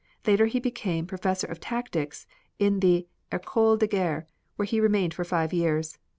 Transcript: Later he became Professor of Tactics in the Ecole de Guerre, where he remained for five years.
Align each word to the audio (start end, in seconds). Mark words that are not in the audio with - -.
Later 0.25 0.47
he 0.47 0.59
became 0.59 1.05
Professor 1.05 1.45
of 1.45 1.59
Tactics 1.59 2.25
in 2.57 2.79
the 2.79 3.05
Ecole 3.31 3.77
de 3.77 3.85
Guerre, 3.85 4.25
where 4.55 4.65
he 4.65 4.79
remained 4.81 5.13
for 5.13 5.23
five 5.23 5.53
years. 5.53 5.99